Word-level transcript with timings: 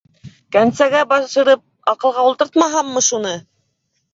Кәнсәгә 0.55 1.01
башырып, 1.11 1.61
аҡылға 1.93 2.25
ултыртмаһаммы 2.31 3.07
шуны! 3.11 3.39